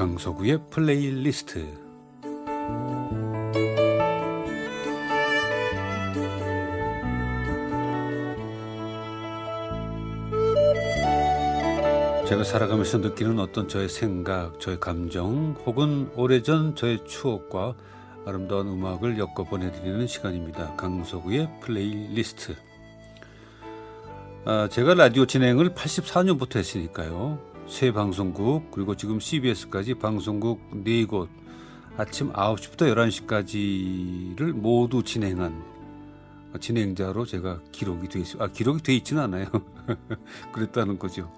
[0.00, 1.58] 강석우의 플레이리스트
[12.26, 17.74] 제가 살아가면서 느끼는 어떤 저의 생각, 저의 감정 혹은 오래전 저의 추억과
[18.24, 20.76] 아름다운 음악을 엮어 보내드리는 시간입니다.
[20.76, 22.56] 강석우의 플레이리스트
[24.46, 27.49] 아, 제가 라디오 진행을 84년부터 했으니까요.
[27.70, 31.28] 세 방송국 그리고 지금 CBS까지 방송국 4곳
[31.96, 32.92] 아침 9시부터
[34.36, 35.62] 11시까지를 모두 진행한
[36.58, 38.42] 진행자로 제가 기록이 돼 있어요.
[38.42, 39.46] 아, 기록이 돼 있지는 않아요.
[40.52, 41.30] 그랬다는 거죠.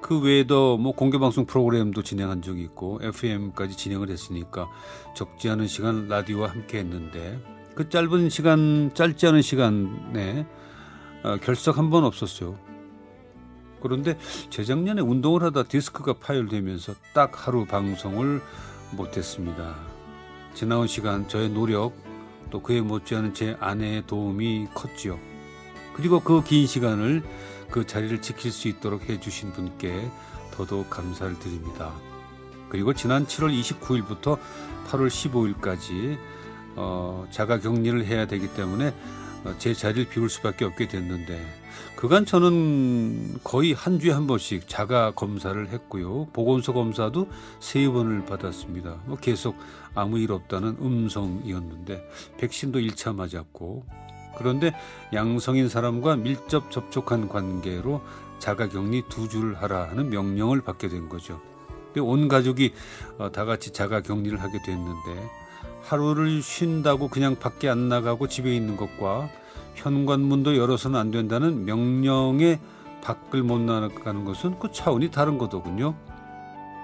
[0.00, 4.68] 그 외에도 뭐 공개 방송 프로그램도 진행한 적이 있고 FM까지 진행을 했으니까
[5.14, 7.40] 적지 않은 시간 라디오와 함께 했는데
[7.76, 10.44] 그 짧은 시간, 짧지 않은 시간에
[11.22, 12.71] 어, 결석 한 번 없었어요.
[13.82, 14.18] 그런데
[14.50, 18.40] 재작년에 운동을 하다 디스크가 파열되면서 딱 하루 방송을
[18.92, 19.74] 못했습니다.
[20.54, 21.92] 지나온 시간 저의 노력
[22.50, 25.18] 또 그에 못지않은 제 아내의 도움이 컸지요.
[25.94, 27.22] 그리고 그 긴 시간을
[27.70, 30.10] 그 자리를 지킬 수 있도록 해주신 분께
[30.52, 31.92] 더더욱 감사를 드립니다.
[32.68, 34.38] 그리고 지난 7월 29일부터
[34.88, 36.18] 8월 15일까지
[36.76, 38.94] 어, 자가 격리를 해야 되기 때문에 어,
[39.58, 41.40] 제 자리를 비울 수밖에 없게 됐는데
[41.96, 46.26] 그간 저는 거의 한 주에 한 번씩 자가 검사를 했고요.
[46.32, 47.28] 보건소 검사도
[47.60, 49.02] 세 번을 받았습니다.
[49.06, 49.56] 뭐 계속
[49.94, 52.02] 아무 일 없다는 음성이었는데
[52.38, 53.84] 백신도 1차 맞았고
[54.36, 54.74] 그런데
[55.12, 58.02] 양성인 사람과 밀접 접촉한 관계로
[58.38, 61.40] 자가 격리 두줄 하라 하는 명령을 받게 된 거죠.
[62.00, 62.72] 온 가족이
[63.18, 65.30] 어, 다 같이 자가 격리를 하게 됐는데
[65.84, 69.28] 하루를 쉰다고 그냥 밖에 안 나가고 집에 있는 것과
[69.74, 72.60] 현관문도 열어서는 안 된다는 명령에
[73.02, 75.94] 밖을 못 나가는 것은 그 차원이 다른 거더군요.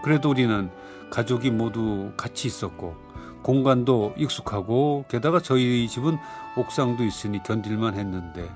[0.02, 0.70] 그래도 우리는
[1.10, 2.96] 가족이 모두 같이 있었고
[3.42, 6.18] 공간도 익숙하고 게다가 저희 집은
[6.56, 8.50] 옥상도 있으니 견딜만 했는데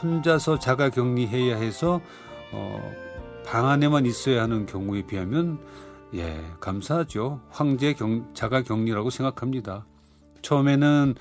[0.00, 2.00] 혼자서 자가 격리해야 해서
[2.52, 2.92] 어,
[3.44, 5.58] 방 안에만 있어야 하는 경우에 비하면
[6.14, 7.40] 예, 감사하죠.
[7.50, 9.86] 황제 경, 자가 격리라고 생각합니다.
[10.42, 11.14] 처음에는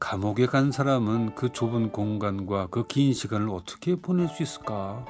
[0.00, 5.04] 감옥에 간 사람은 그 좁은 공간과 그 긴 시간을 어떻게 보낼 수 있을까?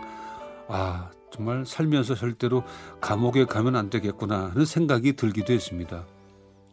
[0.69, 2.63] 아, 정말 살면서 절대로
[3.01, 6.05] 감옥에 가면 안 되겠구나 하는 생각이 들기도 했습니다.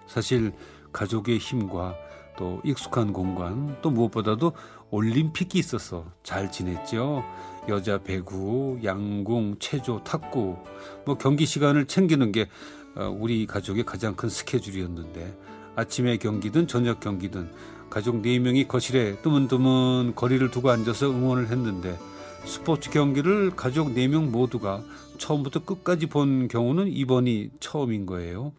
[0.07, 0.51] 사실
[0.91, 1.95] 가족의 힘과
[2.37, 4.53] 또 익숙한 공간 또 무엇보다도
[4.91, 7.23] 올림픽이 있어서 잘 지냈죠.
[7.69, 10.57] 여자 배구, 양궁, 체조, 탁구
[11.05, 12.47] 뭐 경기 시간을 챙기는 게
[12.95, 15.35] 어, 우리 가족의 가장 큰 스케줄이었는데
[15.75, 17.49] 아침에 경기든 저녁 경기든
[17.89, 21.97] 가족 4명이 거실에 뜨문뜨문 거리를 두고 앉아서 응원을 했는데
[22.45, 24.83] 스포츠 경기를 가족 4명 모두가
[25.17, 28.51] 처음부터 끝까지 본 경우는 이번이 처음인 거예요.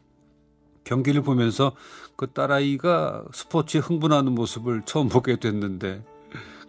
[0.84, 1.72] 경기를 보면서
[2.16, 6.04] 그 딸아이가 스포츠에 흥분하는 모습을 처음 보게 됐는데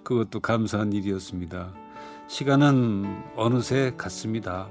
[0.03, 1.73] 그것도 감사한 일이었습니다.
[2.27, 4.69] 시간은 어느새 갔습니다.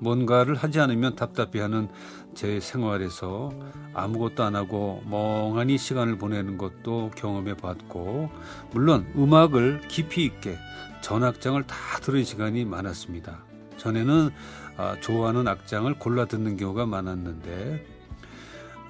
[0.00, 1.88] 뭔가를 하지 않으면 답답해하는
[2.34, 3.52] 제 생활에서
[3.94, 8.28] 아무것도 안 하고 멍하니 시간을 보내는 것도 경험해 봤고,
[8.72, 10.58] 물론 음악을 깊이 있게
[11.02, 13.44] 전악장을 다 들은 시간이 많았습니다.
[13.76, 14.30] 전에는
[14.76, 17.86] 아, 좋아하는 악장을 골라 듣는 경우가 많았는데,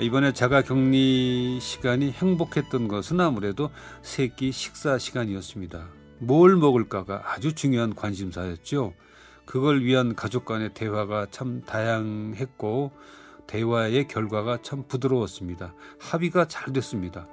[0.01, 3.71] 이번에 자가 격리 시간이 행복했던 것은 아무래도
[4.01, 5.87] 새끼 식사 시간이었습니다.
[6.19, 8.95] 뭘 먹을까가 아주 중요한 관심사였죠.
[9.45, 12.93] 그걸 위한 가족 간의 대화가 참 다양했고
[13.47, 15.75] 대화의 결과가 참 부드러웠습니다.
[15.99, 17.27] 합의가 잘 됐습니다.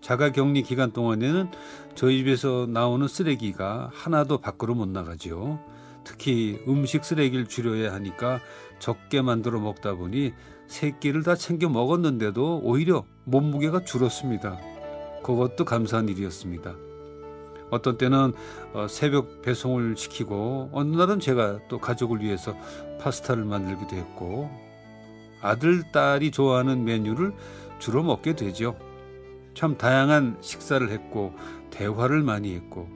[0.00, 1.50] 자가 격리 기간 동안에는
[1.94, 5.60] 저희 집에서 나오는 쓰레기가 하나도 밖으로 못 나가죠.
[6.04, 8.40] 특히 음식 쓰레기를 줄여야 하니까
[8.78, 10.32] 적게 만들어 먹다 보니
[10.66, 14.58] 세 끼를 다 챙겨 먹었는데도 오히려 몸무게가 줄었습니다.
[15.22, 16.74] 그것도 감사한 일이었습니다.
[17.70, 18.32] 어떤 때는
[18.74, 22.54] 어, 새벽 배송을 시키고 어느 날은 제가 또 가족을 위해서
[23.00, 24.50] 파스타를 만들기도 했고
[25.40, 27.32] 아들 딸이 좋아하는 메뉴를
[27.78, 28.76] 주로 먹게 되죠.
[29.54, 31.34] 참 다양한 식사를 했고
[31.70, 32.88] 대화를 많이 했고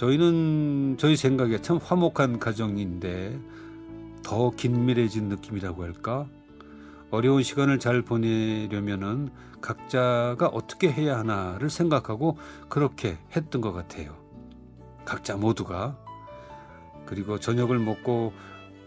[0.00, 3.38] 저희는 저희 생각에 참 화목한 가정인데
[4.22, 6.26] 더 긴밀해진 느낌이라고 할까?
[7.10, 9.28] 어려운 시간을 잘 보내려면은
[9.60, 12.38] 각자가 어떻게 해야 하나를 생각하고
[12.70, 14.16] 그렇게 했던 것 같아요.
[15.04, 15.98] 각자 모두가.
[17.04, 18.32] 그리고 저녁을 먹고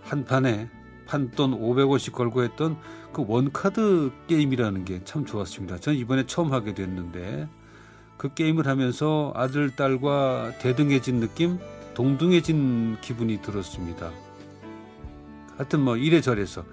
[0.01, 0.68] 한 판에
[1.06, 2.75] 판돈 500원씩 걸고 했던
[3.13, 5.77] 그 원카드 게임이라는 게 참 좋았습니다.
[5.77, 7.48] 전 이번에 처음 하게 됐는데
[8.24, 11.60] 그 게임을 하면서 아들, 딸과 대등해진 느낌,
[11.94, 14.14] 동등해진 기분이 들었습니다.
[15.58, 16.64] 하여튼 뭐 이래저래서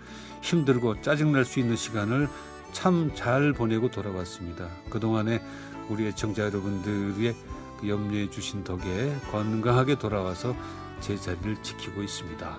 [0.42, 2.28] 힘들고 짜증날 수 있는 시간을
[2.70, 4.68] 참 잘 보내고 돌아왔습니다.
[4.90, 5.42] 그동안에
[5.88, 7.34] 우리 애청자 여러분들의
[7.80, 10.54] 그 염려해 주신 덕에 건강하게 돌아와서
[11.00, 12.58] 제 자리를 지키고 있습니다.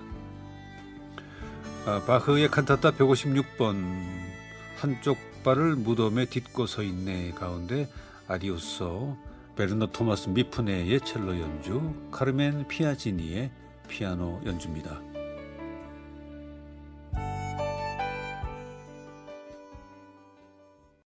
[1.86, 3.86] 아, 바흐의 칸타타 156번
[4.76, 7.88] 한쪽 발을 무덤에 딛고 서 있네 가운데
[8.31, 9.18] 아리오소
[9.57, 13.51] 베르너 토마스 미프네의 첼로 연주 카르멘 피아지니의
[13.89, 15.11] 피아노 연주입니다.